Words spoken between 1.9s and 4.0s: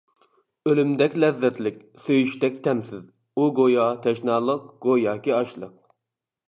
سۆيۈشتەك تەمسىز، ئۇ گويا